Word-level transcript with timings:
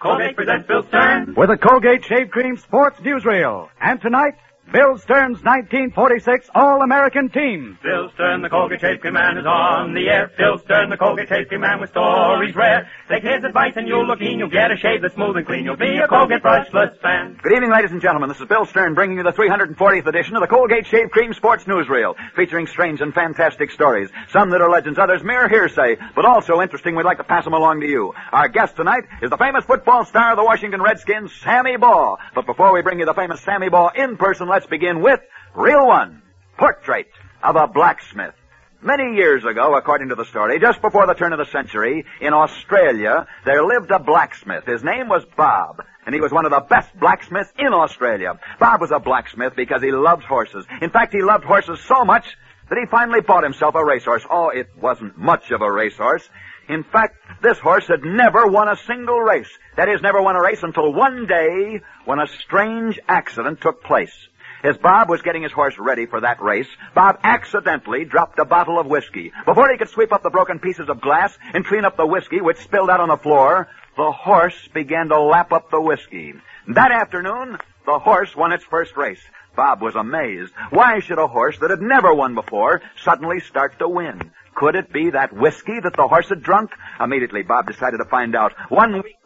Colgate 0.00 0.36
presents 0.36 0.66
Bill 0.68 0.84
Stern. 0.88 1.34
with 1.36 1.50
a 1.50 1.56
Colgate 1.56 2.04
Shave 2.04 2.30
Cream 2.30 2.56
Sports 2.56 3.00
Newsreel. 3.00 3.68
And 3.80 4.00
tonight, 4.00 4.34
Bill 4.72 4.98
Stern's 4.98 5.38
1946 5.46 6.50
All-American 6.52 7.30
Team. 7.30 7.78
Bill 7.84 8.10
Stern, 8.14 8.42
the 8.42 8.50
Colgate 8.50 8.80
Shave 8.80 8.98
Cream 8.98 9.14
Man, 9.14 9.38
is 9.38 9.46
on 9.46 9.94
the 9.94 10.08
air. 10.08 10.28
Bill 10.36 10.58
Stern, 10.58 10.90
the 10.90 10.96
Colgate 10.96 11.28
Shave 11.28 11.46
Cream 11.46 11.60
Man 11.60 11.80
with 11.80 11.90
stories 11.90 12.52
rare. 12.56 12.90
Take 13.08 13.22
his 13.22 13.44
advice 13.44 13.74
and 13.76 13.86
you'll 13.86 14.04
look 14.04 14.18
keen. 14.18 14.40
You'll 14.40 14.50
get 14.50 14.72
a 14.72 14.76
shave 14.76 15.02
that's 15.02 15.14
smooth 15.14 15.36
and 15.36 15.46
clean. 15.46 15.64
You'll 15.64 15.76
be 15.76 15.96
a 16.02 16.08
Colgate 16.08 16.42
brushless 16.42 17.00
fan. 17.00 17.38
Good 17.40 17.52
evening, 17.52 17.70
ladies 17.70 17.92
and 17.92 18.02
gentlemen. 18.02 18.28
This 18.28 18.40
is 18.40 18.48
Bill 18.48 18.66
Stern 18.66 18.94
bringing 18.94 19.18
you 19.18 19.22
the 19.22 19.30
340th 19.30 20.06
edition 20.08 20.34
of 20.34 20.42
the 20.42 20.48
Colgate 20.48 20.86
Shave 20.88 21.10
Cream 21.12 21.32
Sports 21.32 21.62
Newsreel, 21.64 22.16
featuring 22.34 22.66
strange 22.66 23.00
and 23.00 23.14
fantastic 23.14 23.70
stories. 23.70 24.10
Some 24.30 24.50
that 24.50 24.60
are 24.60 24.68
legends, 24.68 24.98
others 24.98 25.22
mere 25.22 25.48
hearsay, 25.48 25.96
but 26.16 26.24
also 26.24 26.60
interesting. 26.60 26.96
We'd 26.96 27.06
like 27.06 27.18
to 27.18 27.24
pass 27.24 27.44
them 27.44 27.54
along 27.54 27.82
to 27.82 27.86
you. 27.86 28.12
Our 28.32 28.48
guest 28.48 28.74
tonight 28.74 29.04
is 29.22 29.30
the 29.30 29.38
famous 29.38 29.64
football 29.64 30.04
star 30.04 30.32
of 30.32 30.36
the 30.36 30.44
Washington 30.44 30.82
Redskins, 30.82 31.32
Sammy 31.44 31.76
Baugh. 31.76 32.16
But 32.34 32.46
before 32.46 32.74
we 32.74 32.82
bring 32.82 32.98
you 32.98 33.06
the 33.06 33.14
famous 33.14 33.40
Sammy 33.40 33.68
Baugh 33.68 33.92
in 33.94 34.16
person, 34.16 34.48
let's 34.56 34.64
begin 34.64 35.02
with 35.02 35.20
Reel 35.54 35.86
One, 35.86 36.22
Portrait 36.56 37.08
of 37.42 37.56
a 37.56 37.66
Blacksmith. 37.66 38.32
Many 38.80 39.14
years 39.16 39.44
ago, 39.44 39.76
according 39.76 40.08
to 40.08 40.14
the 40.14 40.24
story, 40.24 40.58
just 40.58 40.80
before 40.80 41.06
the 41.06 41.12
turn 41.12 41.34
of 41.34 41.38
the 41.38 41.52
century, 41.52 42.06
in 42.22 42.32
Australia, 42.32 43.26
there 43.44 43.62
lived 43.62 43.90
a 43.90 43.98
blacksmith. 43.98 44.64
His 44.64 44.82
name 44.82 45.10
was 45.10 45.26
Bob, 45.36 45.84
and 46.06 46.14
he 46.14 46.22
was 46.22 46.32
one 46.32 46.46
of 46.46 46.52
the 46.52 46.60
best 46.60 46.88
blacksmiths 46.98 47.52
in 47.58 47.74
Australia. 47.74 48.40
Bob 48.58 48.80
was 48.80 48.92
a 48.92 48.98
blacksmith 48.98 49.52
because 49.54 49.82
he 49.82 49.92
loved 49.92 50.24
horses. 50.24 50.64
In 50.80 50.88
fact, 50.88 51.12
he 51.12 51.20
loved 51.20 51.44
horses 51.44 51.78
so 51.80 52.06
much 52.06 52.24
that 52.70 52.78
he 52.78 52.86
finally 52.86 53.20
bought 53.20 53.44
himself 53.44 53.74
a 53.74 53.84
racehorse. 53.84 54.24
Oh, 54.30 54.48
it 54.48 54.68
wasn't 54.80 55.18
much 55.18 55.50
of 55.50 55.60
a 55.60 55.70
racehorse. 55.70 56.26
In 56.66 56.82
fact, 56.82 57.16
this 57.42 57.58
horse 57.58 57.86
had 57.88 58.04
never 58.04 58.46
won 58.46 58.68
a 58.68 58.76
single 58.76 59.20
race. 59.20 59.50
That 59.76 59.90
is, 59.90 60.00
never 60.00 60.22
won 60.22 60.34
a 60.34 60.40
race 60.40 60.62
until 60.62 60.94
one 60.94 61.26
day 61.26 61.82
when 62.06 62.20
a 62.20 62.26
strange 62.26 62.98
accident 63.06 63.60
took 63.60 63.84
place. 63.84 64.16
As 64.66 64.76
Bob 64.78 65.08
was 65.08 65.22
getting 65.22 65.44
his 65.44 65.52
horse 65.52 65.76
ready 65.78 66.06
for 66.06 66.22
that 66.22 66.42
race, 66.42 66.66
Bob 66.92 67.20
accidentally 67.22 68.04
dropped 68.04 68.36
a 68.40 68.44
bottle 68.44 68.80
of 68.80 68.86
whiskey. 68.88 69.30
Before 69.44 69.70
he 69.70 69.78
could 69.78 69.90
sweep 69.90 70.12
up 70.12 70.24
the 70.24 70.30
broken 70.30 70.58
pieces 70.58 70.88
of 70.88 71.00
glass 71.00 71.38
and 71.54 71.64
clean 71.64 71.84
up 71.84 71.96
the 71.96 72.04
whiskey 72.04 72.40
which 72.40 72.56
spilled 72.58 72.90
out 72.90 72.98
on 72.98 73.08
the 73.08 73.16
floor, 73.16 73.68
the 73.96 74.10
horse 74.10 74.68
began 74.74 75.08
to 75.10 75.20
lap 75.20 75.52
up 75.52 75.70
the 75.70 75.80
whiskey. 75.80 76.34
That 76.66 76.90
afternoon, 76.90 77.58
the 77.86 78.00
horse 78.00 78.34
won 78.34 78.50
its 78.50 78.64
first 78.64 78.96
race. 78.96 79.22
Bob 79.54 79.82
was 79.82 79.94
amazed. 79.94 80.52
Why 80.70 80.98
should 80.98 81.20
a 81.20 81.28
horse 81.28 81.56
that 81.60 81.70
had 81.70 81.80
never 81.80 82.12
won 82.12 82.34
before 82.34 82.82
suddenly 83.04 83.38
start 83.38 83.78
to 83.78 83.88
win? 83.88 84.32
Could 84.56 84.74
it 84.74 84.92
be 84.92 85.10
that 85.10 85.32
whiskey 85.32 85.78
that 85.78 85.94
the 85.94 86.08
horse 86.08 86.28
had 86.28 86.42
drunk? 86.42 86.72
Immediately, 86.98 87.42
Bob 87.44 87.68
decided 87.68 87.98
to 87.98 88.04
find 88.06 88.34
out. 88.34 88.52
One 88.68 88.94
week 88.94 89.16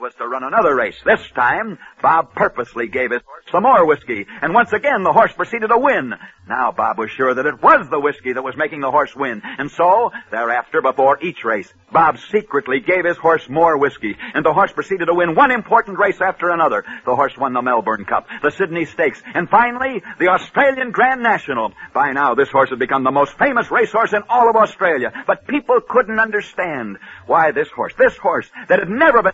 was 0.00 0.14
to 0.14 0.26
run 0.26 0.44
another 0.44 0.74
race. 0.74 0.96
This 1.04 1.20
time, 1.34 1.78
Bob 2.02 2.34
purposely 2.34 2.88
gave 2.88 3.10
his 3.10 3.22
horse 3.26 3.44
some 3.50 3.62
more 3.62 3.86
whiskey, 3.86 4.26
and 4.42 4.52
once 4.52 4.72
again 4.72 5.02
the 5.02 5.12
horse 5.12 5.32
proceeded 5.32 5.68
to 5.68 5.78
win. 5.78 6.14
Now 6.48 6.72
Bob 6.72 6.98
was 6.98 7.10
sure 7.10 7.34
that 7.34 7.46
it 7.46 7.62
was 7.62 7.88
the 7.88 8.00
whiskey 8.00 8.32
that 8.32 8.42
was 8.42 8.56
making 8.56 8.80
the 8.80 8.90
horse 8.90 9.14
win, 9.16 9.42
and 9.44 9.70
so, 9.70 10.12
thereafter, 10.30 10.82
before 10.82 11.18
each 11.22 11.44
race, 11.44 11.72
Bob 11.92 12.18
secretly 12.30 12.80
gave 12.80 13.04
his 13.04 13.16
horse 13.16 13.48
more 13.48 13.76
whiskey, 13.76 14.16
and 14.34 14.44
the 14.44 14.52
horse 14.52 14.72
proceeded 14.72 15.06
to 15.06 15.14
win 15.14 15.34
one 15.34 15.50
important 15.50 15.98
race 15.98 16.20
after 16.20 16.50
another. 16.50 16.84
The 17.04 17.16
horse 17.16 17.36
won 17.36 17.52
the 17.52 17.62
Melbourne 17.62 18.04
Cup, 18.04 18.26
the 18.42 18.50
Sydney 18.50 18.84
Stakes, 18.84 19.22
and 19.34 19.48
finally, 19.48 20.02
the 20.18 20.28
Australian 20.28 20.90
Grand 20.90 21.22
National. 21.22 21.72
By 21.94 22.12
now, 22.12 22.34
this 22.34 22.50
horse 22.50 22.70
had 22.70 22.78
become 22.78 23.04
the 23.04 23.10
most 23.10 23.38
famous 23.38 23.70
racehorse 23.70 24.12
in 24.12 24.22
all 24.28 24.50
of 24.50 24.56
Australia, 24.56 25.12
but 25.26 25.46
people 25.46 25.80
couldn't 25.80 26.20
understand 26.20 26.98
why 27.26 27.52
this 27.52 27.68
horse, 27.70 27.94
this 27.98 28.16
horse 28.16 28.50
that 28.68 28.78
had 28.78 28.90
never 28.90 29.22
been 29.22 29.32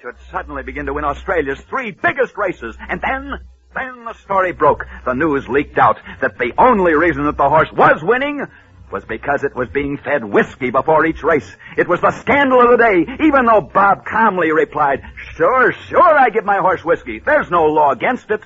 should 0.00 0.14
suddenly 0.30 0.62
begin 0.62 0.86
to 0.86 0.92
win 0.92 1.04
Australia's 1.04 1.60
three 1.62 1.90
biggest 1.90 2.36
races. 2.36 2.76
And 2.88 3.00
then, 3.00 3.40
then 3.74 4.04
the 4.04 4.14
story 4.14 4.52
broke. 4.52 4.86
The 5.04 5.14
news 5.14 5.48
leaked 5.48 5.78
out 5.78 5.98
that 6.20 6.38
the 6.38 6.52
only 6.56 6.94
reason 6.94 7.24
that 7.24 7.36
the 7.36 7.48
horse 7.48 7.70
was 7.72 8.00
winning 8.02 8.46
was 8.92 9.04
because 9.04 9.44
it 9.44 9.54
was 9.54 9.68
being 9.68 9.98
fed 9.98 10.24
whiskey 10.24 10.70
before 10.70 11.04
each 11.04 11.22
race. 11.22 11.48
It 11.76 11.88
was 11.88 12.00
the 12.00 12.12
scandal 12.12 12.62
of 12.62 12.70
the 12.70 12.76
day, 12.76 13.24
even 13.24 13.44
though 13.44 13.60
Bob 13.60 14.06
calmly 14.06 14.50
replied, 14.50 15.02
Sure, 15.34 15.72
sure, 15.72 16.18
I 16.18 16.30
give 16.30 16.44
my 16.44 16.58
horse 16.58 16.84
whiskey. 16.84 17.18
There's 17.18 17.50
no 17.50 17.66
law 17.66 17.90
against 17.90 18.30
it. 18.30 18.42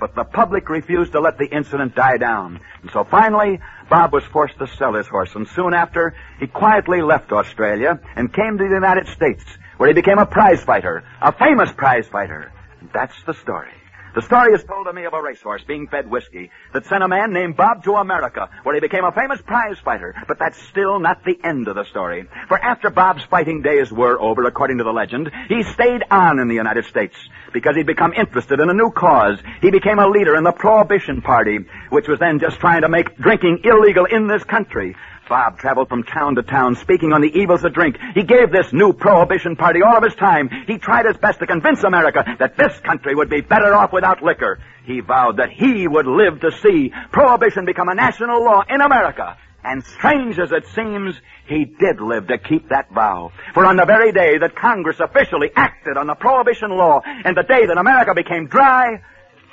But 0.00 0.14
the 0.14 0.24
public 0.24 0.68
refused 0.68 1.12
to 1.12 1.20
let 1.20 1.38
the 1.38 1.46
incident 1.46 1.94
die 1.94 2.16
down. 2.16 2.58
And 2.80 2.90
so 2.90 3.04
finally, 3.04 3.60
Bob 3.88 4.12
was 4.12 4.24
forced 4.24 4.58
to 4.58 4.66
sell 4.66 4.94
his 4.94 5.06
horse, 5.06 5.30
and 5.34 5.46
soon 5.46 5.74
after, 5.74 6.14
he 6.40 6.48
quietly 6.48 7.02
left 7.02 7.30
Australia 7.30 8.00
and 8.16 8.32
came 8.32 8.58
to 8.58 8.64
the 8.64 8.74
United 8.74 9.06
States, 9.08 9.44
where 9.82 9.88
he 9.88 9.94
became 9.94 10.18
a 10.20 10.26
prize 10.26 10.62
fighter, 10.62 11.02
a 11.20 11.32
famous 11.32 11.72
prize 11.72 12.06
fighter. 12.06 12.52
And 12.80 12.88
that's 12.94 13.20
the 13.26 13.34
story. 13.34 13.72
The 14.14 14.22
story 14.22 14.52
is 14.52 14.62
told 14.62 14.86
to 14.86 14.92
me 14.92 15.06
of 15.06 15.12
a 15.12 15.20
racehorse 15.20 15.64
being 15.64 15.88
fed 15.88 16.08
whiskey 16.08 16.52
that 16.72 16.86
sent 16.86 17.02
a 17.02 17.08
man 17.08 17.32
named 17.32 17.56
Bob 17.56 17.82
to 17.82 17.94
America, 17.94 18.48
where 18.62 18.76
he 18.76 18.80
became 18.80 19.02
a 19.04 19.10
famous 19.10 19.40
prize 19.42 19.78
fighter. 19.84 20.14
But 20.28 20.38
that's 20.38 20.62
still 20.68 21.00
not 21.00 21.24
the 21.24 21.36
end 21.42 21.66
of 21.66 21.74
the 21.74 21.82
story. 21.82 22.28
For 22.46 22.62
after 22.62 22.90
Bob's 22.90 23.24
fighting 23.24 23.62
days 23.62 23.90
were 23.90 24.20
over, 24.20 24.44
according 24.44 24.78
to 24.78 24.84
the 24.84 24.92
legend, 24.92 25.32
he 25.48 25.64
stayed 25.64 26.04
on 26.12 26.38
in 26.38 26.46
the 26.46 26.54
United 26.54 26.84
States 26.84 27.16
because 27.52 27.74
he'd 27.74 27.84
become 27.84 28.12
interested 28.12 28.60
in 28.60 28.70
a 28.70 28.74
new 28.74 28.92
cause. 28.92 29.40
He 29.62 29.72
became 29.72 29.98
a 29.98 30.06
leader 30.06 30.36
in 30.36 30.44
the 30.44 30.52
Prohibition 30.52 31.22
Party, 31.22 31.58
which 31.90 32.06
was 32.06 32.20
then 32.20 32.38
just 32.38 32.60
trying 32.60 32.82
to 32.82 32.88
make 32.88 33.16
drinking 33.16 33.62
illegal 33.64 34.04
in 34.04 34.28
this 34.28 34.44
country. 34.44 34.94
Bob 35.28 35.58
traveled 35.58 35.88
from 35.88 36.02
town 36.02 36.34
to 36.34 36.42
town 36.42 36.74
speaking 36.74 37.12
on 37.12 37.20
the 37.20 37.32
evils 37.38 37.64
of 37.64 37.72
drink. 37.72 37.96
He 38.14 38.22
gave 38.22 38.50
this 38.50 38.72
new 38.72 38.92
prohibition 38.92 39.56
party 39.56 39.80
all 39.82 39.96
of 39.96 40.02
his 40.02 40.14
time. 40.14 40.50
He 40.66 40.78
tried 40.78 41.06
his 41.06 41.16
best 41.16 41.38
to 41.40 41.46
convince 41.46 41.82
America 41.82 42.24
that 42.38 42.56
this 42.56 42.78
country 42.80 43.14
would 43.14 43.30
be 43.30 43.40
better 43.40 43.74
off 43.74 43.92
without 43.92 44.22
liquor. 44.22 44.58
He 44.84 45.00
vowed 45.00 45.38
that 45.38 45.50
he 45.50 45.86
would 45.86 46.06
live 46.06 46.40
to 46.40 46.50
see 46.52 46.92
prohibition 47.12 47.64
become 47.64 47.88
a 47.88 47.94
national 47.94 48.44
law 48.44 48.62
in 48.68 48.80
America. 48.80 49.36
And 49.64 49.84
strange 49.84 50.40
as 50.40 50.50
it 50.50 50.66
seems, 50.74 51.14
he 51.46 51.64
did 51.64 52.00
live 52.00 52.26
to 52.26 52.38
keep 52.38 52.68
that 52.70 52.90
vow. 52.90 53.30
For 53.54 53.64
on 53.64 53.76
the 53.76 53.86
very 53.86 54.10
day 54.10 54.38
that 54.38 54.56
Congress 54.56 54.98
officially 54.98 55.50
acted 55.54 55.96
on 55.96 56.08
the 56.08 56.16
prohibition 56.16 56.70
law 56.70 57.00
and 57.04 57.36
the 57.36 57.44
day 57.44 57.66
that 57.66 57.78
America 57.78 58.12
became 58.14 58.48
dry, 58.48 59.02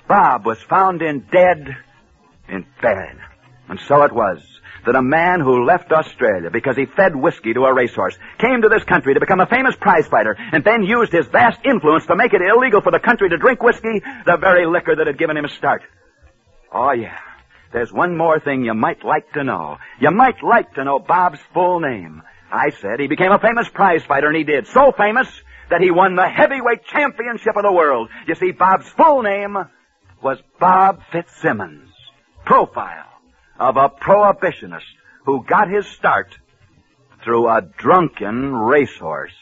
Bob 0.07 0.47
was 0.47 0.59
found 0.63 1.03
in 1.03 1.27
dead 1.31 1.77
in 2.47 2.65
bed. 2.81 3.17
And 3.67 3.79
so 3.79 4.01
it 4.01 4.11
was 4.11 4.41
that 4.85 4.95
a 4.95 5.01
man 5.01 5.39
who 5.39 5.65
left 5.65 5.91
Australia 5.91 6.49
because 6.51 6.75
he 6.75 6.85
fed 6.85 7.15
whiskey 7.15 7.53
to 7.53 7.61
a 7.61 7.73
racehorse 7.73 8.17
came 8.37 8.61
to 8.61 8.69
this 8.69 8.83
country 8.83 9.13
to 9.13 9.19
become 9.19 9.39
a 9.39 9.47
famous 9.47 9.75
prize 9.75 10.07
fighter 10.07 10.35
and 10.51 10.63
then 10.63 10.83
used 10.83 11.11
his 11.11 11.27
vast 11.27 11.59
influence 11.65 12.05
to 12.07 12.15
make 12.15 12.33
it 12.33 12.41
illegal 12.41 12.81
for 12.81 12.91
the 12.91 12.99
country 12.99 13.29
to 13.29 13.37
drink 13.37 13.61
whiskey, 13.61 14.01
the 14.25 14.37
very 14.37 14.65
liquor 14.65 14.95
that 14.95 15.07
had 15.07 15.17
given 15.17 15.37
him 15.37 15.45
a 15.45 15.49
start. 15.49 15.83
Oh, 16.71 16.91
yeah. 16.91 17.17
There's 17.71 17.91
one 17.91 18.17
more 18.17 18.39
thing 18.39 18.65
you 18.65 18.73
might 18.73 19.03
like 19.03 19.31
to 19.33 19.43
know. 19.43 19.77
You 19.99 20.11
might 20.11 20.41
like 20.43 20.73
to 20.75 20.83
know 20.83 20.99
Bob's 20.99 21.39
full 21.53 21.79
name. 21.79 22.23
I 22.51 22.71
said 22.71 22.99
he 22.99 23.07
became 23.07 23.31
a 23.31 23.39
famous 23.39 23.69
prize 23.69 24.03
fighter, 24.03 24.27
and 24.27 24.35
he 24.35 24.43
did. 24.43 24.65
So 24.67 24.91
famous 24.97 25.27
that 25.69 25.81
he 25.81 25.91
won 25.91 26.15
the 26.15 26.27
heavyweight 26.27 26.85
championship 26.85 27.55
of 27.55 27.63
the 27.63 27.71
world. 27.71 28.09
You 28.27 28.33
see, 28.33 28.51
Bob's 28.51 28.89
full 28.89 29.21
name 29.21 29.55
was 30.23 30.39
Bob 30.59 31.01
Fitzsimmons. 31.11 31.89
Profile 32.43 33.18
of 33.59 33.77
a 33.77 33.89
prohibitionist 33.89 34.87
who 35.25 35.43
got 35.43 35.69
his 35.69 35.85
start 35.87 36.37
through 37.23 37.49
a 37.49 37.61
drunken 37.61 38.55
racehorse. 38.55 39.33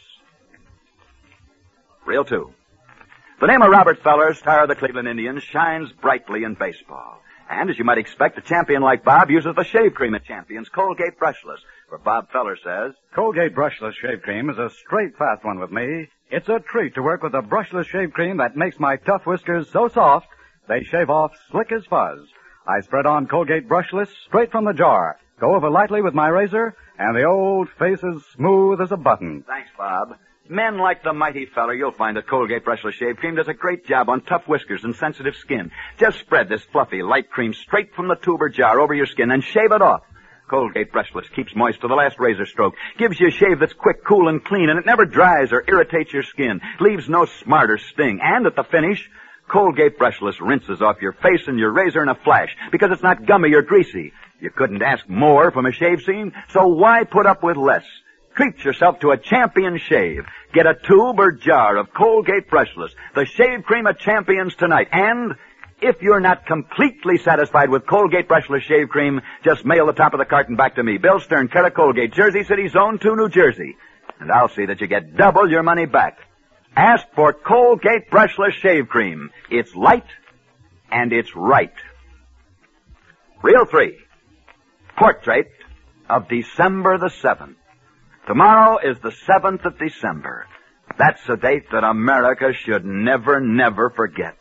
Reel 2.06 2.26
two. 2.26 2.52
The 3.40 3.48
name 3.48 3.62
of 3.62 3.70
Robert 3.70 4.02
Feller, 4.02 4.34
star 4.34 4.64
of 4.64 4.70
the 4.70 4.76
Cleveland 4.76 5.08
Indians, 5.08 5.44
shines 5.44 5.92
brightly 6.02 6.44
in 6.44 6.56
baseball. 6.56 7.22
And 7.50 7.70
as 7.70 7.78
you 7.78 7.86
might 7.86 8.00
expect, 8.00 8.38
a 8.38 8.42
champion 8.42 8.82
like 8.82 9.06
Bob 9.06 9.30
uses 9.30 9.54
the 9.56 9.64
shave 9.64 9.94
cream 9.94 10.16
of 10.16 10.24
champions, 10.26 10.68
Colgate 10.70 11.20
Brushless. 11.20 11.60
For 11.88 11.98
Bob 11.98 12.30
Feller 12.32 12.58
says, 12.62 12.94
Colgate 13.16 13.56
Brushless 13.56 13.94
Shave 14.02 14.22
Cream 14.22 14.50
is 14.50 14.58
a 14.58 14.70
straight, 14.70 15.16
fast 15.18 15.46
one 15.46 15.60
with 15.60 15.72
me. 15.72 16.10
It's 16.30 16.50
a 16.50 16.60
treat 16.60 16.96
to 16.96 17.02
work 17.02 17.24
with 17.24 17.34
a 17.34 17.42
brushless 17.42 17.86
shave 17.86 18.12
cream 18.12 18.38
that 18.38 18.58
makes 18.58 18.78
my 18.78 18.98
tough 18.98 19.26
whiskers 19.26 19.70
so 19.72 19.88
soft, 19.88 20.28
they 20.68 20.84
shave 20.84 21.10
off 21.10 21.32
slick 21.50 21.72
as 21.72 21.86
fuzz. 21.86 22.20
I 22.68 22.82
spread 22.82 23.06
on 23.06 23.28
Colgate 23.28 23.70
Brushless 23.70 24.10
straight 24.26 24.52
from 24.52 24.66
the 24.66 24.74
jar, 24.74 25.18
go 25.40 25.56
over 25.56 25.70
lightly 25.70 26.02
with 26.02 26.14
my 26.14 26.28
razor, 26.28 26.76
and 27.00 27.16
the 27.16 27.24
old 27.24 27.70
face 27.80 28.04
is 28.04 28.26
smooth 28.34 28.82
as 28.82 28.92
a 28.92 28.98
button. 28.98 29.46
Thanks, 29.48 29.70
Bob. 29.78 30.18
Men 30.50 30.78
like 30.78 31.02
the 31.02 31.14
mighty 31.14 31.46
Feller, 31.46 31.74
you'll 31.74 31.92
find 31.92 32.18
that 32.18 32.28
Colgate 32.28 32.66
Brushless 32.66 32.94
Shave 32.94 33.18
Cream 33.18 33.36
does 33.36 33.48
a 33.48 33.54
great 33.54 33.86
job 33.86 34.10
on 34.10 34.20
tough 34.20 34.50
whiskers 34.50 34.84
and 34.84 34.94
sensitive 34.96 35.36
skin. 35.36 35.72
Just 35.98 36.20
spread 36.20 36.50
this 36.50 36.64
fluffy, 36.64 37.02
light 37.02 37.30
cream 37.30 37.54
straight 37.54 37.96
from 37.96 38.10
the 38.10 38.16
tuber 38.16 38.50
jar 38.50 38.82
over 38.82 38.94
your 38.94 39.06
skin 39.06 39.32
and 39.32 39.44
shave 39.44 39.72
it 39.72 39.82
off. 39.82 40.02
Colgate 40.50 40.92
Brushless 40.92 41.32
keeps 41.34 41.56
moist 41.56 41.82
to 41.82 41.88
the 41.88 41.94
last 41.94 42.20
razor 42.20 42.46
stroke, 42.46 42.76
gives 42.98 43.18
you 43.20 43.28
a 43.28 43.32
shave 43.32 43.60
that's 43.60 43.74
quick, 43.74 44.04
cool, 44.06 44.28
and 44.28 44.44
clean, 44.44 44.70
and 44.70 44.80
it 44.80 44.86
never 44.86 45.06
dries 45.06 45.54
or 45.54 45.64
irritates 45.68 46.12
your 46.12 46.24
skin, 46.24 46.60
leaves 46.82 47.08
no 47.08 47.26
smart 47.26 47.72
or 47.72 47.78
sting, 47.78 48.20
and 48.22 48.46
at 48.46 48.56
the 48.56 48.64
finish, 48.64 49.10
Colgate 49.50 49.98
Brushless 49.98 50.40
rinses 50.40 50.82
off 50.82 51.02
your 51.02 51.14
face 51.14 51.48
and 51.48 51.58
your 51.58 51.72
razor 51.72 52.02
in 52.02 52.10
a 52.10 52.16
flash 52.16 52.56
because 52.72 52.92
it's 52.92 53.04
not 53.04 53.26
gummy 53.26 53.54
or 53.54 53.62
greasy. 53.62 54.14
You 54.40 54.52
couldn't 54.52 54.82
ask 54.82 55.08
more 55.08 55.52
from 55.52 55.66
a 55.66 55.72
shave 55.72 56.02
scene, 56.02 56.34
so 56.50 56.68
why 56.68 57.04
put 57.04 57.26
up 57.26 57.44
with 57.44 57.58
less? 57.58 57.86
Treat 58.36 58.64
yourself 58.64 59.00
to 59.00 59.12
a 59.12 59.18
champion 59.18 59.80
shave. 59.80 60.26
Get 60.54 60.68
a 60.68 60.76
tube 60.76 61.20
or 61.20 61.32
jar 61.32 61.78
of 61.78 61.94
Colgate 61.94 62.50
Brushless, 62.50 62.92
the 63.16 63.26
shave 63.26 63.64
cream 63.64 63.88
of 63.88 63.98
champions 63.98 64.54
tonight. 64.56 64.90
And 64.92 65.34
if 65.82 66.02
you're 66.02 66.20
not 66.20 66.46
completely 66.46 67.18
satisfied 67.18 67.70
with 67.70 67.88
Colgate 67.88 68.28
Brushless 68.28 68.62
Shave 68.62 68.90
Cream, 68.90 69.22
just 69.44 69.66
mail 69.66 69.86
the 69.86 69.94
top 69.94 70.14
of 70.14 70.20
the 70.20 70.26
carton 70.26 70.56
back 70.56 70.76
to 70.76 70.84
me. 70.84 70.98
Bill 70.98 71.20
Stern, 71.20 71.48
Cara 71.48 71.72
Colgate, 71.72 72.14
Jersey 72.14 72.44
City, 72.44 72.68
Zone 72.68 73.00
2, 73.00 73.16
New 73.16 73.30
Jersey. 73.30 73.76
And 74.20 74.32
I'll 74.32 74.50
see 74.50 74.66
that 74.66 74.82
you 74.82 74.88
get 74.88 75.16
double 75.16 75.50
your 75.50 75.64
money 75.64 75.86
back. 75.86 76.27
Ask 76.76 77.06
for 77.16 77.34
Colgate 77.34 78.10
Brushless 78.12 78.54
Shave 78.62 78.88
Cream. 78.88 79.32
It's 79.50 79.76
light 79.76 80.06
and 80.92 81.12
it's 81.12 81.36
right. 81.36 81.74
Reel 83.42 83.66
three. 83.66 83.98
Portrait 84.98 85.52
of 86.10 86.28
December 86.28 86.98
the 86.98 87.08
7th. 87.08 87.56
Tomorrow 88.28 88.80
is 88.84 89.00
the 89.00 89.12
7th 89.12 89.66
of 89.66 89.78
December. 89.78 90.48
That's 90.98 91.22
a 91.30 91.38
date 91.38 91.72
that 91.72 91.84
America 91.84 92.52
should 92.54 92.86
never, 92.86 93.40
never 93.40 93.90
forget. 93.90 94.38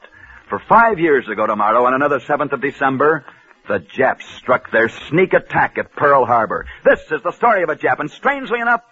For 0.49 0.61
five 0.69 0.99
years 0.99 1.29
ago 1.29 1.46
tomorrow, 1.46 1.84
on 1.84 1.94
another 1.94 2.20
7th 2.20 2.52
of 2.52 2.61
December, 2.61 3.25
the 3.69 3.81
Japs 3.81 4.25
struck 4.37 4.70
their 4.70 4.88
sneak 4.88 5.32
attack 5.34 5.76
at 5.79 5.94
Pearl 5.94 6.25
Harbor. 6.25 6.67
This 6.84 7.00
is 7.11 7.22
the 7.22 7.32
story 7.32 7.62
of 7.62 7.69
a 7.69 7.76
Jap, 7.76 7.99
and 7.99 8.11
strangely 8.11 8.61
enough, 8.61 8.82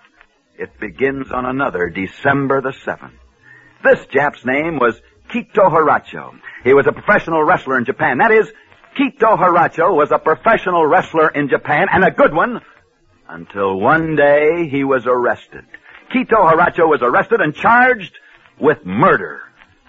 it 0.59 0.79
begins 0.81 1.31
on 1.31 1.47
another 1.47 1.89
December 1.89 2.61
the 2.61 2.73
7th. 2.73 3.13
This 3.85 4.01
Jap's 4.07 4.47
name 4.47 4.79
was 4.79 4.99
Kito 5.29 5.71
Hiracho. 5.71 6.41
He 6.65 6.73
was 6.73 6.87
a 6.87 6.93
professional 6.93 7.45
wrestler 7.45 7.77
in 7.77 7.85
Japan. 7.85 8.17
That 8.17 8.33
is, 8.33 8.51
Kito 8.99 9.37
Hiracho 9.37 9.95
was 9.95 10.11
a 10.11 10.19
professional 10.19 10.87
wrestler 10.87 11.29
in 11.29 11.51
Japan, 11.51 11.89
and 11.93 12.03
a 12.03 12.11
good 12.11 12.33
one, 12.33 12.63
until 13.29 13.79
one 13.79 14.17
day 14.17 14.69
he 14.71 14.85
was 14.85 15.05
arrested. 15.07 15.67
Kito 16.11 16.51
Hiracho 16.51 16.89
was 16.89 17.03
arrested 17.03 17.43
and 17.43 17.55
charged 17.55 18.19
with 18.59 18.87
murder. 18.87 19.43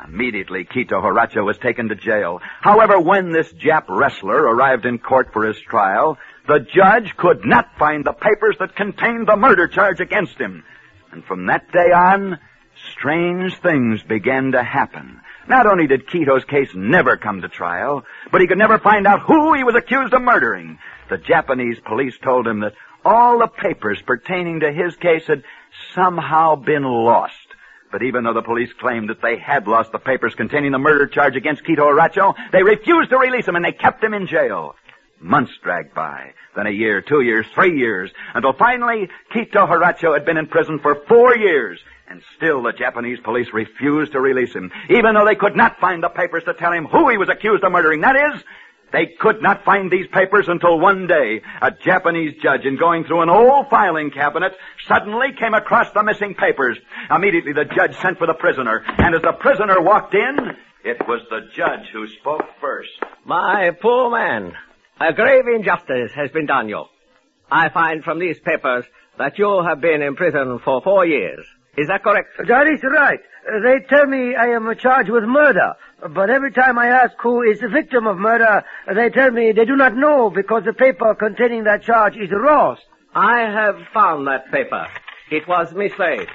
Immediately, 0.06 0.65
Kito 0.65 1.01
Hiracho 1.01 1.45
was 1.45 1.57
taken 1.59 1.88
to 1.88 1.95
jail. 1.95 2.41
However, 2.59 3.00
when 3.00 3.31
this 3.31 3.53
Jap 3.53 3.86
wrestler 3.88 4.44
arrived 4.44 4.86
in 4.86 5.00
court 5.00 5.31
for 5.31 5.48
his 5.48 5.59
trial, 5.69 6.18
the 6.50 6.59
judge 6.59 7.15
could 7.15 7.45
not 7.45 7.69
find 7.80 8.03
the 8.03 8.12
papers 8.12 8.57
that 8.59 8.75
contained 8.75 9.30
the 9.30 9.38
murder 9.38 9.69
charge 9.69 10.01
against 10.01 10.38
him. 10.38 10.65
And 11.13 11.24
from 11.24 11.45
that 11.45 11.71
day 11.71 11.91
on, 11.94 12.39
strange 12.92 13.58
things 13.58 14.02
began 14.04 14.52
to 14.54 14.64
happen. 14.64 15.22
Not 15.48 15.68
only 15.68 15.88
did 15.88 16.08
Kito's 16.08 16.44
case 16.46 16.70
never 16.74 17.18
come 17.18 17.42
to 17.42 17.48
trial, 17.48 18.04
but 18.32 18.42
he 18.42 18.48
could 18.48 18.58
never 18.58 18.80
find 18.80 19.06
out 19.06 19.22
who 19.22 19.54
he 19.54 19.64
was 19.64 19.76
accused 19.76 20.14
of 20.14 20.22
murdering. 20.22 20.80
The 21.10 21.18
Japanese 21.18 21.80
police 21.86 22.18
told 22.24 22.48
him 22.48 22.62
that 22.62 22.74
all 23.04 23.38
the 23.38 23.48
papers 23.48 24.02
pertaining 24.02 24.62
to 24.62 24.72
his 24.72 24.96
case 24.96 25.28
had 25.28 25.44
somehow 25.94 26.56
been 26.56 26.84
lost. 26.84 27.36
But 27.92 28.02
even 28.02 28.24
though 28.24 28.34
the 28.34 28.42
police 28.42 28.74
claimed 28.74 29.10
that 29.10 29.22
they 29.22 29.38
had 29.38 29.68
lost 29.68 29.92
the 29.92 30.00
papers 30.00 30.34
containing 30.34 30.72
the 30.72 30.80
murder 30.80 31.08
charge 31.08 31.36
against 31.36 31.64
Kito 31.64 31.88
Hiracho, 31.88 32.34
they 32.52 32.64
refused 32.64 33.12
to 33.12 33.18
release 33.18 33.48
him 33.48 33.56
and 33.56 33.64
they 33.64 33.72
kept 33.72 34.04
him 34.04 34.14
in 34.14 34.28
jail. 34.28 34.76
Months 35.22 35.54
dragged 35.64 35.94
by, 35.94 36.34
then 36.56 36.68
a 36.68 36.72
year, 36.72 37.02
two 37.02 37.22
years, 37.22 37.46
three 37.54 37.78
years, 37.78 38.12
until 38.34 38.54
finally 38.54 39.10
Kito 39.34 39.70
Hiracho 39.70 40.14
had 40.14 40.26
been 40.26 40.38
in 40.38 40.48
prison 40.48 40.80
for 40.80 40.96
four 41.08 41.38
years. 41.38 41.80
And 42.07 42.22
still 42.38 42.62
the 42.62 42.72
Japanese 42.72 43.19
police 43.24 43.48
refused 43.52 44.12
to 44.12 44.19
release 44.19 44.54
him, 44.54 44.72
even 44.90 45.16
though 45.16 45.25
they 45.25 45.36
could 45.36 45.56
not 45.56 45.80
find 45.80 46.04
the 46.04 46.10
papers 46.10 46.44
to 46.46 46.54
tell 46.54 46.72
him 46.72 46.86
who 46.86 47.10
he 47.10 47.18
was 47.18 47.30
accused 47.30 47.63
of 47.63 47.72
murdering. 47.72 48.02
That 48.02 48.16
is, 48.16 48.44
they 48.92 49.07
could 49.19 49.42
not 49.42 49.66
find 49.66 49.92
these 49.92 50.07
papers 50.07 50.48
until 50.48 50.80
one 50.80 51.07
day, 51.07 51.42
a 51.62 51.72
Japanese 51.72 52.36
judge, 52.42 52.66
in 52.66 52.78
going 52.78 53.04
through 53.04 53.24
an 53.24 53.30
old 53.30 53.69
filing 53.69 54.12
cabinet, 54.12 54.54
suddenly 54.88 55.34
came 55.38 55.54
across 55.54 55.92
the 55.92 56.04
missing 56.04 56.36
papers. 56.36 56.78
Immediately 57.10 57.54
the 57.54 57.66
judge 57.66 57.96
sent 57.98 58.19
for 58.19 58.28
the 58.28 58.36
prisoner, 58.36 58.84
and 58.86 59.16
as 59.16 59.22
the 59.22 59.34
prisoner 59.40 59.81
walked 59.81 60.13
in, 60.13 60.38
it 60.84 60.98
was 61.08 61.22
the 61.30 61.50
judge 61.54 61.90
who 61.92 62.08
spoke 62.08 62.46
first. 62.62 62.92
My 63.25 63.72
poor 63.81 64.12
man, 64.12 64.53
a 65.01 65.12
grave 65.12 65.46
injustice 65.53 66.12
has 66.15 66.29
been 66.32 66.46
done 66.46 66.70
you. 66.70 66.86
I 67.51 67.70
find 67.70 68.03
from 68.03 68.20
these 68.20 68.39
papers 68.39 68.86
that 69.18 69.38
you 69.38 69.63
have 69.68 69.82
been 69.82 70.01
in 70.01 70.15
prison 70.15 70.60
for 70.63 70.82
four 70.82 71.06
years. 71.06 71.46
Is 71.77 71.88
that 71.88 72.03
correct? 72.03 72.29
That 72.48 72.67
is 72.67 72.82
right. 72.84 73.20
They 73.63 73.86
tell 73.88 74.08
me 74.08 74.36
I 74.36 74.55
am 74.55 74.74
charged 74.77 75.10
with 75.10 75.24
murder, 75.24 75.74
but 76.13 76.29
every 76.29 76.51
time 76.51 76.79
I 76.79 76.88
ask 76.88 77.13
who 77.22 77.41
is 77.44 77.60
the 77.60 77.67
victim 77.67 78.08
of 78.08 78.17
murder, 78.17 78.63
they 78.94 79.10
tell 79.10 79.29
me 79.32 79.51
they 79.51 79.65
do 79.65 79.75
not 79.75 79.96
know 79.96 80.29
because 80.29 80.63
the 80.65 80.74
paper 80.74 81.13
containing 81.15 81.65
that 81.65 81.84
charge 81.84 82.15
is 82.17 82.29
lost. 82.32 82.82
I 83.13 83.41
have 83.41 83.75
found 83.94 84.27
that 84.27 84.51
paper. 84.51 84.88
It 85.32 85.48
was 85.48 85.74
mislaid. 85.74 86.27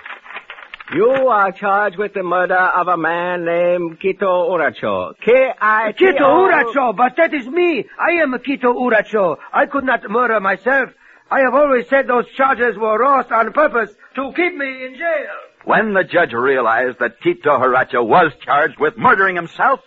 You 0.95 1.09
are 1.29 1.53
charged 1.53 1.97
with 1.99 2.15
the 2.15 2.23
murder 2.23 2.59
of 2.59 2.89
a 2.89 2.97
man 2.97 3.45
named 3.45 4.01
Kito 4.01 4.51
Uracho. 4.51 5.15
K-I... 5.25 5.93
Kito 5.93 6.19
Uracho, 6.21 6.97
but 6.97 7.17
that 7.17 7.33
is 7.33 7.47
me. 7.47 7.85
I 7.97 8.23
am 8.23 8.33
Kito 8.33 8.75
Uracho. 8.75 9.37
I 9.53 9.67
could 9.67 9.85
not 9.85 10.09
murder 10.11 10.41
myself. 10.41 10.91
I 11.31 11.41
have 11.41 11.55
always 11.55 11.89
said 11.89 12.09
those 12.09 12.29
charges 12.37 12.77
were 12.77 12.99
lost 12.99 13.31
on 13.31 13.53
purpose 13.53 13.95
to 14.17 14.33
keep 14.35 14.57
me 14.57 14.85
in 14.85 14.95
jail. 14.95 15.37
When 15.65 15.95
the 15.95 16.03
judge 16.03 16.33
realized 16.33 16.99
that 16.99 17.21
Kito 17.21 17.61
Hiracho 17.61 18.05
was 18.05 18.33
charged 18.45 18.81
with 18.81 18.97
murdering 18.97 19.37
himself, 19.37 19.81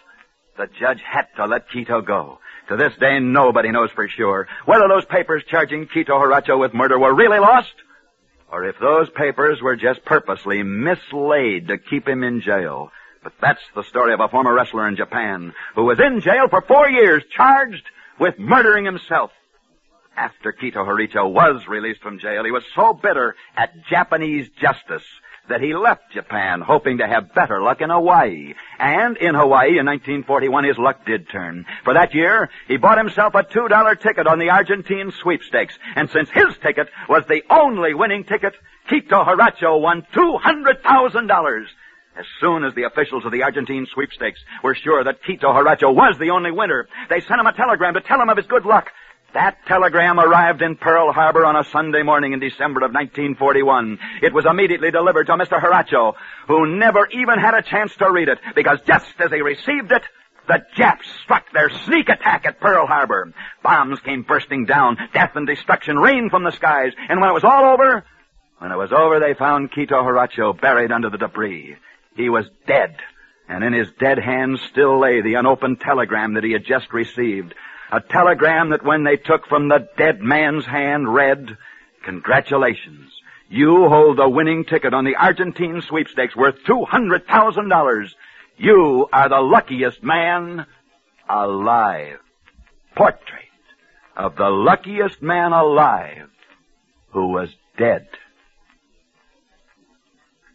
the 0.57 0.67
judge 0.79 1.01
had 1.01 1.27
to 1.35 1.45
let 1.45 1.69
Kito 1.69 2.05
go. 2.05 2.39
To 2.69 2.77
this 2.77 2.93
day, 2.97 3.19
nobody 3.19 3.71
knows 3.71 3.91
for 3.91 4.07
sure 4.07 4.47
whether 4.65 4.87
those 4.87 5.03
papers 5.05 5.43
charging 5.49 5.87
Kito 5.87 6.11
Hiracho 6.11 6.57
with 6.57 6.73
murder 6.73 6.97
were 6.97 7.13
really 7.13 7.39
lost, 7.39 7.73
or 8.49 8.63
if 8.63 8.79
those 8.79 9.09
papers 9.09 9.61
were 9.61 9.75
just 9.75 10.05
purposely 10.05 10.63
mislaid 10.63 11.67
to 11.67 11.77
keep 11.77 12.07
him 12.07 12.23
in 12.23 12.39
jail. 12.39 12.91
But 13.21 13.33
that's 13.41 13.61
the 13.75 13.83
story 13.83 14.13
of 14.13 14.21
a 14.21 14.29
former 14.29 14.53
wrestler 14.53 14.87
in 14.87 14.95
Japan 14.95 15.53
who 15.75 15.83
was 15.83 15.99
in 15.99 16.21
jail 16.21 16.47
for 16.49 16.61
four 16.61 16.89
years 16.89 17.23
charged 17.35 17.83
with 18.19 18.39
murdering 18.39 18.85
himself. 18.85 19.31
After 20.15 20.53
Kito 20.53 20.85
Hiracho 20.85 21.31
was 21.31 21.67
released 21.67 22.01
from 22.01 22.19
jail, 22.19 22.43
he 22.43 22.51
was 22.51 22.63
so 22.75 22.93
bitter 22.93 23.35
at 23.57 23.73
Japanese 23.89 24.49
justice 24.61 25.05
that 25.49 25.59
he 25.59 25.73
left 25.73 26.11
Japan 26.13 26.61
hoping 26.61 26.99
to 26.99 27.07
have 27.07 27.33
better 27.33 27.61
luck 27.61 27.81
in 27.81 27.89
Hawaii. 27.89 28.53
And 28.79 29.17
in 29.17 29.35
Hawaii 29.35 29.79
in 29.79 29.85
1941 29.85 30.63
his 30.63 30.77
luck 30.77 31.05
did 31.05 31.29
turn. 31.29 31.65
For 31.83 31.93
that 31.95 32.13
year, 32.13 32.49
he 32.67 32.77
bought 32.77 32.97
himself 32.97 33.35
a 33.35 33.43
$2 33.43 33.99
ticket 33.99 34.27
on 34.27 34.39
the 34.39 34.51
Argentine 34.51 35.11
sweepstakes. 35.11 35.77
And 35.95 36.09
since 36.09 36.29
his 36.29 36.55
ticket 36.61 36.89
was 37.09 37.23
the 37.27 37.43
only 37.49 37.93
winning 37.93 38.23
ticket, 38.23 38.53
Kito 38.89 39.25
Hiracho 39.25 39.81
won 39.81 40.05
$200,000. 40.13 41.65
As 42.15 42.25
soon 42.39 42.63
as 42.63 42.75
the 42.75 42.83
officials 42.83 43.25
of 43.25 43.31
the 43.31 43.41
Argentine 43.41 43.87
sweepstakes 43.91 44.39
were 44.63 44.75
sure 44.75 45.03
that 45.03 45.23
Quito 45.23 45.51
Horacio 45.51 45.93
was 45.93 46.15
the 46.19 46.29
only 46.29 46.51
winner, 46.51 46.87
they 47.09 47.21
sent 47.21 47.39
him 47.39 47.47
a 47.47 47.53
telegram 47.53 47.95
to 47.95 48.01
tell 48.01 48.21
him 48.21 48.29
of 48.29 48.37
his 48.37 48.45
good 48.45 48.65
luck. 48.65 48.91
That 49.33 49.57
telegram 49.65 50.19
arrived 50.19 50.61
in 50.61 50.75
Pearl 50.75 51.11
Harbor 51.11 51.43
on 51.43 51.55
a 51.55 51.63
Sunday 51.63 52.03
morning 52.03 52.33
in 52.33 52.39
December 52.39 52.81
of 52.85 52.93
1941. 52.93 53.97
It 54.21 54.31
was 54.31 54.45
immediately 54.45 54.91
delivered 54.91 55.25
to 55.25 55.33
Mr. 55.33 55.59
Horacio, 55.59 56.13
who 56.47 56.77
never 56.77 57.07
even 57.07 57.39
had 57.39 57.55
a 57.55 57.63
chance 57.63 57.95
to 57.95 58.11
read 58.11 58.27
it, 58.29 58.37
because 58.53 58.77
just 58.85 59.11
as 59.17 59.31
he 59.31 59.41
received 59.41 59.91
it, 59.91 60.03
the 60.47 60.61
Japs 60.75 61.07
struck 61.23 61.51
their 61.51 61.69
sneak 61.85 62.09
attack 62.09 62.45
at 62.45 62.59
Pearl 62.59 62.85
Harbor. 62.85 63.33
Bombs 63.63 63.99
came 64.01 64.21
bursting 64.21 64.65
down, 64.65 64.97
death 65.13 65.31
and 65.35 65.47
destruction 65.47 65.97
rained 65.97 66.29
from 66.29 66.43
the 66.43 66.51
skies, 66.51 66.93
and 67.09 67.19
when 67.19 67.29
it 67.31 67.33
was 67.33 67.43
all 67.43 67.73
over, 67.73 68.05
when 68.59 68.71
it 68.71 68.77
was 68.77 68.93
over, 68.93 69.19
they 69.19 69.33
found 69.33 69.71
Quito 69.71 69.95
Horacio 69.95 70.53
buried 70.59 70.91
under 70.91 71.09
the 71.09 71.17
debris. 71.17 71.75
He 72.15 72.29
was 72.29 72.45
dead, 72.67 72.97
and 73.49 73.63
in 73.63 73.73
his 73.73 73.87
dead 73.99 74.19
hands 74.19 74.61
still 74.69 74.99
lay 74.99 75.21
the 75.21 75.33
unopened 75.33 75.81
telegram 75.81 76.35
that 76.35 76.43
he 76.43 76.51
had 76.51 76.65
just 76.65 76.93
received. 76.93 77.55
A 77.93 78.01
telegram 78.01 78.71
that 78.71 78.83
when 78.83 79.03
they 79.03 79.17
took 79.17 79.45
from 79.45 79.67
the 79.67 79.87
dead 79.97 80.19
man's 80.19 80.65
hand 80.65 81.13
read, 81.13 81.55
Congratulations. 82.03 83.11
You 83.49 83.87
hold 83.87 84.17
the 84.17 84.27
winning 84.27 84.65
ticket 84.65 84.95
on 84.95 85.05
the 85.05 85.15
Argentine 85.15 85.79
sweepstakes 85.81 86.35
worth 86.35 86.55
$200,000. 86.67 88.09
You 88.57 89.07
are 89.13 89.29
the 89.29 89.41
luckiest 89.41 90.01
man 90.01 90.65
alive. 91.29 92.17
Portrait 92.95 93.43
of 94.17 94.37
the 94.37 94.49
luckiest 94.49 95.21
man 95.21 95.53
alive 95.53 96.29
who 97.11 97.27
was 97.27 97.49
dead. 97.77 98.07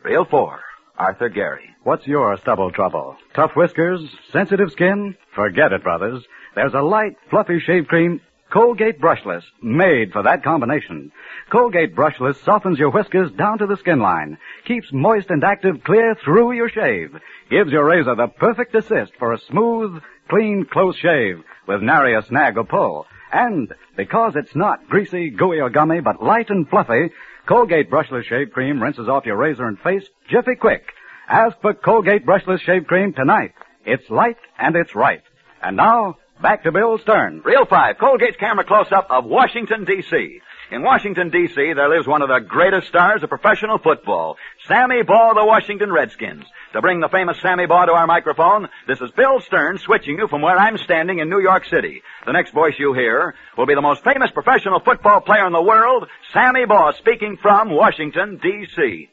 Reel 0.02 0.24
4. 0.24 0.60
Arthur 0.98 1.28
Gary. 1.28 1.70
What's 1.88 2.06
your 2.06 2.36
stubble 2.36 2.70
trouble? 2.70 3.16
Tough 3.32 3.52
whiskers? 3.56 4.02
Sensitive 4.30 4.70
skin? 4.72 5.16
Forget 5.34 5.72
it, 5.72 5.82
brothers. 5.82 6.22
There's 6.54 6.74
a 6.74 6.82
light, 6.82 7.16
fluffy 7.30 7.60
shave 7.60 7.88
cream, 7.88 8.20
Colgate 8.52 9.00
Brushless, 9.00 9.42
made 9.62 10.12
for 10.12 10.22
that 10.22 10.44
combination. 10.44 11.12
Colgate 11.50 11.96
Brushless 11.96 12.44
softens 12.44 12.78
your 12.78 12.90
whiskers 12.90 13.32
down 13.32 13.56
to 13.56 13.66
the 13.66 13.78
skin 13.78 14.00
line, 14.00 14.36
keeps 14.66 14.92
moist 14.92 15.30
and 15.30 15.42
active 15.42 15.82
clear 15.82 16.14
through 16.22 16.52
your 16.52 16.68
shave, 16.68 17.18
gives 17.48 17.72
your 17.72 17.86
razor 17.86 18.14
the 18.14 18.28
perfect 18.38 18.74
assist 18.74 19.12
for 19.18 19.32
a 19.32 19.40
smooth, 19.48 20.02
clean, 20.28 20.66
close 20.70 20.96
shave 20.98 21.42
with 21.66 21.80
nary 21.80 22.14
a 22.14 22.20
snag 22.20 22.58
or 22.58 22.64
pull. 22.64 23.06
And 23.32 23.72
because 23.96 24.34
it's 24.36 24.54
not 24.54 24.90
greasy, 24.90 25.30
gooey, 25.30 25.60
or 25.60 25.70
gummy, 25.70 26.00
but 26.00 26.22
light 26.22 26.50
and 26.50 26.68
fluffy, 26.68 27.12
Colgate 27.46 27.90
Brushless 27.90 28.26
Shave 28.26 28.50
Cream 28.52 28.82
rinses 28.82 29.08
off 29.08 29.24
your 29.24 29.38
razor 29.38 29.66
and 29.66 29.78
face 29.78 30.06
jiffy 30.28 30.54
quick. 30.54 30.92
Ask 31.28 31.60
for 31.60 31.74
Colgate 31.74 32.24
Brushless 32.24 32.60
Shave 32.60 32.86
Cream 32.86 33.12
tonight. 33.12 33.52
It's 33.84 34.08
light 34.08 34.38
and 34.58 34.74
it's 34.74 34.94
right. 34.94 35.22
And 35.62 35.76
now, 35.76 36.16
back 36.40 36.62
to 36.62 36.72
Bill 36.72 36.96
Stern. 36.98 37.42
Reel 37.44 37.66
5. 37.66 37.98
Colgate's 37.98 38.38
camera 38.38 38.64
close-up 38.64 39.08
of 39.10 39.26
Washington, 39.26 39.84
D.C. 39.84 40.40
In 40.70 40.82
Washington, 40.82 41.28
D.C., 41.28 41.54
there 41.54 41.90
lives 41.90 42.06
one 42.06 42.22
of 42.22 42.28
the 42.30 42.40
greatest 42.40 42.88
stars 42.88 43.22
of 43.22 43.28
professional 43.28 43.76
football, 43.76 44.38
Sammy 44.66 45.02
Baugh 45.02 45.30
of 45.30 45.36
the 45.36 45.44
Washington 45.44 45.92
Redskins. 45.92 46.44
To 46.72 46.80
bring 46.80 47.00
the 47.00 47.08
famous 47.08 47.38
Sammy 47.42 47.66
Baugh 47.66 47.86
to 47.86 47.92
our 47.92 48.06
microphone, 48.06 48.68
this 48.86 49.00
is 49.02 49.10
Bill 49.10 49.40
Stern 49.40 49.76
switching 49.76 50.16
you 50.16 50.28
from 50.28 50.40
where 50.40 50.56
I'm 50.56 50.78
standing 50.78 51.18
in 51.18 51.28
New 51.28 51.40
York 51.42 51.66
City. 51.66 52.02
The 52.24 52.32
next 52.32 52.54
voice 52.54 52.74
you 52.78 52.94
hear 52.94 53.34
will 53.58 53.66
be 53.66 53.74
the 53.74 53.82
most 53.82 54.02
famous 54.02 54.30
professional 54.30 54.80
football 54.80 55.20
player 55.20 55.46
in 55.46 55.52
the 55.52 55.62
world, 55.62 56.08
Sammy 56.32 56.64
Baugh, 56.64 56.92
speaking 56.92 57.36
from 57.36 57.70
Washington, 57.70 58.38
D.C. 58.42 59.10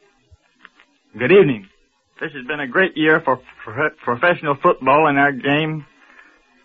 Good 1.18 1.32
evening. 1.32 1.68
This 2.18 2.32
has 2.32 2.46
been 2.46 2.60
a 2.60 2.66
great 2.66 2.96
year 2.96 3.20
for 3.20 3.38
prof- 3.62 3.92
professional 4.02 4.56
football 4.62 5.08
in 5.08 5.18
our 5.18 5.32
game 5.32 5.84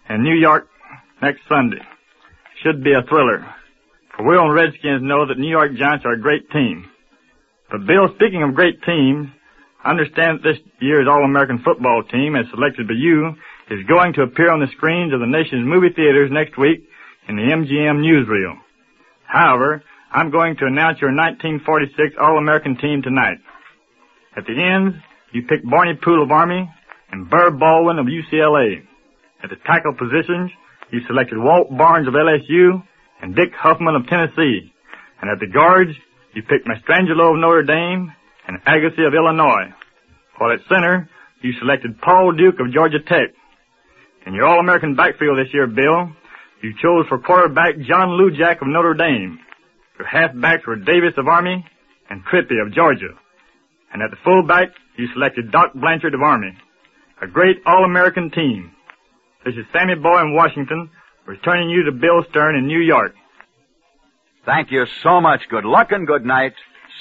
in 0.10 0.24
New 0.24 0.36
York 0.36 0.70
next 1.22 1.42
Sunday. 1.50 1.84
Should 2.64 2.86
be 2.86 2.94
a 2.94 3.04
thriller. 3.04 3.44
For 4.16 4.24
we 4.24 4.38
on 4.38 4.52
Redskins 4.52 5.04
know 5.04 5.28
that 5.28 5.38
New 5.38 5.50
York 5.50 5.76
Giants 5.76 6.06
are 6.06 6.14
a 6.14 6.22
great 6.22 6.50
team. 6.52 6.90
But 7.70 7.86
Bill, 7.86 8.08
speaking 8.16 8.44
of 8.44 8.56
great 8.56 8.82
teams, 8.84 9.28
I 9.84 9.92
understand 9.92 10.40
that 10.40 10.44
this 10.44 10.60
year's 10.80 11.08
All-American 11.12 11.60
football 11.66 12.04
team, 12.10 12.38
as 12.38 12.46
selected 12.52 12.88
by 12.88 12.96
you, 12.96 13.36
is 13.70 13.84
going 13.92 14.14
to 14.14 14.24
appear 14.24 14.52
on 14.52 14.62
the 14.62 14.72
screens 14.78 15.12
of 15.12 15.20
the 15.20 15.28
nation's 15.28 15.68
movie 15.68 15.92
theaters 15.94 16.32
next 16.32 16.58
week 16.58 16.88
in 17.28 17.36
the 17.36 17.52
MGM 17.52 18.00
newsreel. 18.00 18.56
However, 19.28 19.84
I'm 20.14 20.32
going 20.32 20.56
to 20.64 20.66
announce 20.66 21.02
your 21.02 21.12
1946 21.12 22.16
All-American 22.16 22.78
team 22.78 23.02
tonight. 23.02 23.40
At 24.38 24.46
the 24.46 24.56
ends, 24.56 24.96
you 25.32 25.44
picked 25.44 25.70
Barney 25.70 25.98
Poole 26.02 26.24
of 26.24 26.32
Army 26.32 26.70
and 27.12 27.30
Burr 27.30 27.52
Baldwin 27.52 28.00
of 28.00 28.08
UCLA. 28.08 28.84
At 29.44 29.50
the 29.50 29.56
tackle 29.66 29.94
positions, 29.94 30.52
you 30.92 31.00
selected 31.08 31.38
Walt 31.38 31.76
Barnes 31.76 32.08
of 32.08 32.14
LSU 32.14 32.84
and 33.22 33.36
Dick 33.36 33.52
Huffman 33.56 33.96
of 33.96 34.08
Tennessee. 34.08 34.72
And 35.22 35.32
at 35.32 35.40
the 35.40 35.48
guards, 35.48 35.92
you 36.34 36.44
picked 36.44 36.68
Mastrangelo 36.68 37.34
of 37.34 37.40
Notre 37.40 37.64
Dame 37.64 38.12
and 38.48 38.64
Agase 38.66 39.08
of 39.08 39.14
Illinois. 39.14 39.74
While 40.38 40.54
at 40.54 40.60
center, 40.68 41.10
you 41.42 41.54
selected 41.60 42.02
Paul 42.02 42.34
Duke 42.34 42.60
of 42.60 42.74
Georgia 42.74 43.00
Tech. 43.00 43.30
In 44.26 44.34
your 44.34 44.46
All-American 44.46 44.96
backfield 44.96 45.38
this 45.38 45.54
year, 45.54 45.68
Bill, 45.68 46.12
you 46.62 46.74
chose 46.82 47.06
for 47.10 47.20
quarterback 47.20 47.78
John 47.88 48.10
Lujack 48.10 48.62
of 48.62 48.68
Notre 48.68 48.94
Dame. 48.94 49.40
Your 49.98 50.08
halfbacks 50.08 50.68
were 50.68 50.76
Davis 50.76 51.14
of 51.18 51.28
Army 51.28 51.66
and 52.10 52.24
Trippi 52.26 52.62
of 52.62 52.74
Georgia. 52.74 53.18
And 53.94 54.02
at 54.02 54.10
the 54.12 54.18
fullback, 54.24 54.70
you 54.98 55.08
selected 55.14 55.52
Doc 55.52 55.74
Blanchard 55.74 56.14
of 56.14 56.22
Army. 56.22 56.58
A 57.22 57.28
great 57.28 57.58
All-American 57.66 58.32
team. 58.32 58.72
This 59.46 59.56
is 59.56 59.66
Sammy 59.74 59.96
Baugh 59.96 60.22
in 60.22 60.34
Washington, 60.34 60.90
returning 61.26 61.70
you 61.70 61.84
to 61.84 61.92
Bill 61.92 62.24
Stern 62.30 62.56
in 62.56 62.68
New 62.68 62.80
York. 62.80 63.14
Thank 64.46 64.72
you 64.72 64.86
so 65.04 65.22
much. 65.22 65.42
Good 65.50 65.66
luck 65.66 65.92
and 65.92 66.08
good 66.08 66.26
night, 66.26 66.54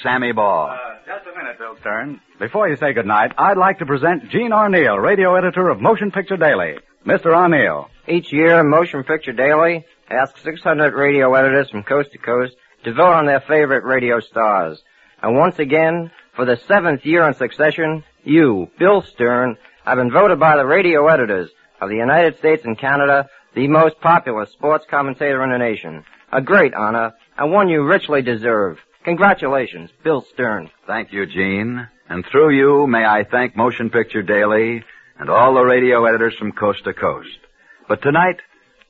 Sammy 0.03 0.31
Baugh. 0.31 0.77
just 1.05 1.25
a 1.25 1.37
minute, 1.37 1.57
Bill 1.57 1.75
Stern. 1.79 2.21
Before 2.39 2.67
you 2.69 2.75
say 2.75 2.93
good 2.93 3.05
night, 3.07 3.31
I'd 3.37 3.57
like 3.57 3.79
to 3.79 3.85
present 3.85 4.29
Gene 4.29 4.51
Arneel, 4.51 5.01
radio 5.01 5.35
editor 5.35 5.69
of 5.69 5.79
Motion 5.81 6.11
Picture 6.11 6.37
Daily. 6.37 6.75
Mr. 7.05 7.27
Arneel. 7.27 7.87
Each 8.07 8.31
year, 8.31 8.63
Motion 8.63 9.03
Picture 9.03 9.33
Daily 9.33 9.85
asks 10.09 10.43
600 10.43 10.93
radio 10.93 11.33
editors 11.33 11.69
from 11.71 11.81
coast 11.83 12.11
to 12.11 12.19
coast 12.19 12.53
to 12.83 12.93
vote 12.93 13.13
on 13.13 13.25
their 13.25 13.39
favorite 13.41 13.83
radio 13.83 14.19
stars. 14.19 14.79
And 15.23 15.35
once 15.35 15.57
again, 15.57 16.11
for 16.35 16.45
the 16.45 16.59
seventh 16.67 17.05
year 17.05 17.27
in 17.27 17.33
succession, 17.33 18.03
you, 18.23 18.69
Bill 18.79 19.01
Stern, 19.01 19.57
have 19.85 19.97
been 19.97 20.11
voted 20.11 20.39
by 20.39 20.57
the 20.57 20.65
radio 20.65 21.07
editors 21.07 21.49
of 21.79 21.89
the 21.89 21.95
United 21.95 22.37
States 22.37 22.63
and 22.65 22.77
Canada 22.77 23.29
the 23.55 23.67
most 23.67 23.99
popular 23.99 24.45
sports 24.45 24.85
commentator 24.89 25.43
in 25.43 25.51
the 25.51 25.57
nation. 25.57 26.03
A 26.31 26.41
great 26.41 26.73
honor, 26.73 27.13
and 27.37 27.51
one 27.51 27.67
you 27.67 27.83
richly 27.83 28.21
deserve. 28.21 28.77
Congratulations, 29.03 29.89
Bill 30.03 30.25
Stern. 30.33 30.69
Thank 30.87 31.11
you, 31.11 31.25
Gene. 31.25 31.87
And 32.07 32.25
through 32.25 32.51
you, 32.51 32.87
may 32.87 33.03
I 33.03 33.23
thank 33.23 33.55
Motion 33.55 33.89
Picture 33.89 34.21
Daily 34.21 34.83
and 35.17 35.29
all 35.29 35.53
the 35.55 35.63
radio 35.63 36.05
editors 36.05 36.35
from 36.35 36.51
coast 36.51 36.83
to 36.85 36.93
coast. 36.93 37.39
But 37.87 38.01
tonight, 38.01 38.41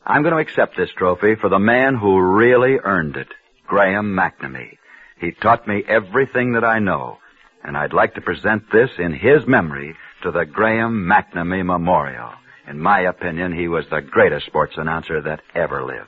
I'm 0.06 0.22
going 0.22 0.34
to 0.34 0.42
accept 0.42 0.78
this 0.78 0.92
trophy 0.92 1.36
for 1.36 1.50
the 1.50 1.60
man 1.60 1.96
who 1.96 2.20
really 2.20 2.78
earned 2.84 3.16
it, 3.16 3.30
Graham 3.68 4.16
McNamee. 4.16 4.78
He 5.20 5.32
taught 5.32 5.68
me 5.68 5.84
everything 5.88 6.54
that 6.54 6.64
I 6.64 6.80
know, 6.80 7.20
and 7.64 7.78
I'd 7.78 7.94
like 7.94 8.16
to 8.16 8.22
present 8.22 8.64
this 8.72 8.90
in 8.98 9.14
his 9.14 9.46
memory 9.48 9.96
to 10.24 10.32
the 10.32 10.46
Graham 10.46 11.10
McNamee 11.10 11.66
Memorial. 11.66 12.32
In 12.68 12.80
my 12.80 13.02
opinion, 13.02 13.52
he 13.54 13.68
was 13.68 13.86
the 13.90 14.02
greatest 14.02 14.46
sports 14.46 14.74
announcer 14.78 15.22
that 15.22 15.42
ever 15.56 15.84
lived. 15.84 16.08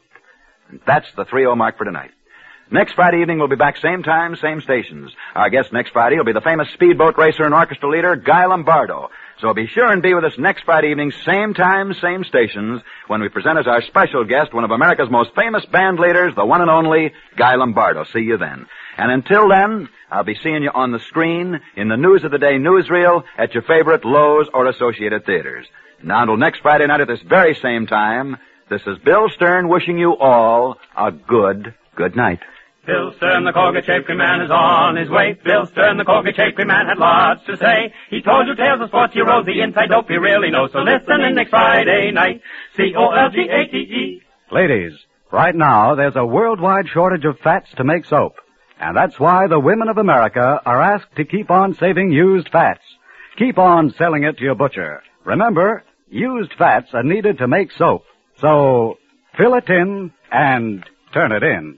And 0.70 0.80
that's 0.86 1.08
the 1.16 1.26
3-0 1.26 1.58
mark 1.58 1.78
for 1.78 1.86
tonight. 1.86 2.12
Next 2.72 2.94
Friday 2.94 3.22
evening, 3.22 3.40
we'll 3.40 3.50
be 3.50 3.56
back 3.56 3.78
same 3.78 4.04
time, 4.04 4.36
same 4.36 4.62
stations. 4.62 5.12
Our 5.36 5.50
guest 5.50 5.74
next 5.74 5.92
Friday 5.92 6.18
will 6.18 6.24
be 6.24 6.34
the 6.34 6.42
famous 6.42 6.70
speedboat 6.74 7.18
racer 7.18 7.44
and 7.44 7.54
orchestra 7.54 7.90
leader, 7.90 8.16
Guy 8.16 8.46
Lombardo. 8.46 9.10
So 9.40 9.54
be 9.54 9.68
sure 9.68 9.92
and 9.92 10.02
be 10.02 10.14
with 10.14 10.24
us 10.24 10.38
next 10.38 10.64
Friday 10.64 10.92
evening, 10.92 11.12
same 11.26 11.54
time, 11.54 11.94
same 11.94 12.24
stations, 12.24 12.82
when 13.08 13.22
we 13.22 13.30
present 13.30 13.58
as 13.60 13.68
our 13.68 13.82
special 13.82 14.24
guest 14.24 14.54
one 14.54 14.64
of 14.64 14.72
America's 14.72 15.10
most 15.10 15.36
famous 15.36 15.66
band 15.66 16.00
leaders, 16.00 16.34
the 16.36 16.46
one 16.46 16.62
and 16.62 16.70
only 16.70 17.14
Guy 17.36 17.56
Lombardo. 17.56 18.06
See 18.06 18.20
you 18.20 18.38
then. 18.38 18.68
And 18.98 19.12
until 19.12 19.50
then, 19.50 19.90
I'll 20.12 20.24
be 20.24 20.38
seeing 20.42 20.64
you 20.64 20.72
on 20.74 20.92
the 20.92 21.00
screen, 21.00 21.60
in 21.76 21.90
the 21.90 21.98
News 21.98 22.24
of 22.24 22.32
the 22.32 22.38
Day 22.38 22.58
newsreel, 22.58 23.24
at 23.38 23.54
your 23.54 23.64
favorite 23.64 24.06
Loew's 24.06 24.50
or 24.54 24.68
Associated 24.68 25.26
Theaters. 25.26 25.68
Now 26.04 26.22
until 26.22 26.38
next 26.38 26.60
Friday 26.60 26.86
night 26.86 27.02
at 27.02 27.08
this 27.08 27.22
very 27.22 27.56
same 27.56 27.88
time, 27.88 28.38
this 28.70 28.82
is 28.86 28.98
Bill 29.00 29.30
Stern 29.30 29.68
wishing 29.68 29.98
you 29.98 30.16
all 30.16 30.78
a 30.96 31.12
good, 31.12 31.74
good 31.96 32.16
night. 32.16 32.40
Bill 32.86 33.14
Stern, 33.16 33.46
the 33.46 33.82
Shave 33.86 34.04
Cream 34.04 34.18
Man, 34.18 34.42
is 34.42 34.52
on 34.52 34.98
his 34.98 35.10
way. 35.10 35.40
Bill 35.42 35.66
Stern, 35.68 35.96
the 35.96 36.34
Shave 36.36 36.56
Cream 36.56 36.68
Man, 36.68 36.88
had 36.88 36.98
lots 36.98 37.46
to 37.46 37.56
say. 37.56 37.94
He 38.10 38.22
told 38.22 38.48
you 38.48 38.56
tales 38.56 38.82
of 38.82 38.90
sports 38.90 39.14
heroes, 39.14 39.46
the 39.46 39.62
inside 39.62 39.88
dope 39.90 40.10
you 40.10 40.20
really 40.20 40.52
know. 40.52 40.68
So 40.68 40.80
listen 40.80 41.22
in 41.22 41.36
next 41.36 41.52
Friday 41.52 42.12
night. 42.12 42.42
C-O-L-G-A-T-E. 42.76 44.22
Ladies, 44.52 44.94
right 45.32 45.56
now 45.56 45.96
there's 45.96 46.18
a 46.18 46.26
worldwide 46.26 46.90
shortage 46.90 47.24
of 47.24 47.40
fats 47.40 47.70
to 47.78 47.86
make 47.86 48.04
soap. 48.04 48.36
And 48.80 48.98
that's 48.98 49.18
why 49.18 49.48
the 49.48 49.60
women 49.60 49.88
of 49.88 49.98
America 49.98 50.60
are 50.66 50.82
asked 50.82 51.16
to 51.16 51.24
keep 51.24 51.50
on 51.50 51.76
saving 51.76 52.12
used 52.12 52.50
fats. 52.50 52.84
keep 53.38 53.58
on 53.58 53.92
selling 53.98 54.24
it 54.24 54.38
to 54.38 54.44
your 54.44 54.56
butcher. 54.56 55.02
Remember, 55.24 55.84
used 56.10 56.54
fats 56.58 56.90
are 56.94 57.04
needed 57.04 57.38
to 57.38 57.48
make 57.48 57.72
soap. 57.72 58.04
So, 58.40 58.98
fill 59.38 59.56
it 59.56 59.70
in 59.70 60.12
and 60.32 60.84
turn 61.14 61.32
it 61.32 61.44
in. 61.44 61.78